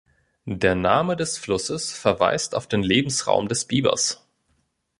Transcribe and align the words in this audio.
Der 0.47 0.73
Name 0.73 1.15
des 1.15 1.37
Flusses 1.37 1.93
verweist 1.95 2.55
auf 2.55 2.65
den 2.65 2.81
Lebensraum 2.81 3.47
des 3.47 3.65
Bibers. 3.65 4.25